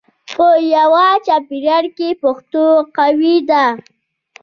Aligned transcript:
په 0.35 0.47
یوه 0.75 1.07
چاپېریال 1.25 1.85
کې 1.97 2.09
پښتو 2.21 2.63
قوي 2.97 3.35
ده. 3.49 3.65